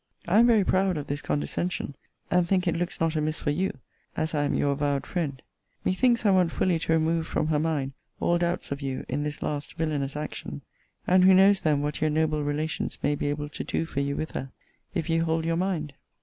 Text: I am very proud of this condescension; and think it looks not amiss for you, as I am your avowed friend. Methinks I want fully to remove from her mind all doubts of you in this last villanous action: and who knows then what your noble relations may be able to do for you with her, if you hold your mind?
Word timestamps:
I 0.27 0.39
am 0.39 0.47
very 0.47 0.63
proud 0.63 0.97
of 0.97 1.05
this 1.05 1.21
condescension; 1.21 1.95
and 2.31 2.47
think 2.47 2.67
it 2.67 2.75
looks 2.75 2.99
not 2.99 3.15
amiss 3.15 3.39
for 3.39 3.51
you, 3.51 3.71
as 4.17 4.33
I 4.33 4.45
am 4.45 4.55
your 4.55 4.71
avowed 4.71 5.05
friend. 5.05 5.39
Methinks 5.85 6.25
I 6.25 6.31
want 6.31 6.51
fully 6.51 6.79
to 6.79 6.93
remove 6.93 7.27
from 7.27 7.49
her 7.49 7.59
mind 7.59 7.91
all 8.19 8.39
doubts 8.39 8.71
of 8.71 8.81
you 8.81 9.05
in 9.07 9.21
this 9.21 9.43
last 9.43 9.75
villanous 9.75 10.15
action: 10.15 10.63
and 11.05 11.23
who 11.23 11.35
knows 11.35 11.61
then 11.61 11.83
what 11.83 12.01
your 12.01 12.09
noble 12.09 12.43
relations 12.43 12.97
may 13.03 13.13
be 13.13 13.27
able 13.27 13.49
to 13.49 13.63
do 13.63 13.85
for 13.85 13.99
you 13.99 14.15
with 14.15 14.31
her, 14.31 14.49
if 14.95 15.07
you 15.07 15.23
hold 15.23 15.45
your 15.45 15.55
mind? 15.57 15.93